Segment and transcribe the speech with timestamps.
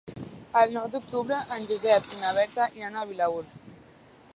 [0.61, 3.47] El nou d'octubre en Josep i na Berta iran a Vilaür.